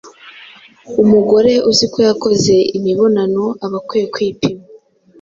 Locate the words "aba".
3.65-3.77